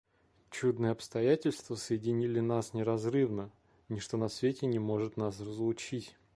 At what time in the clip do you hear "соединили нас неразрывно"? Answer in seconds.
1.75-3.51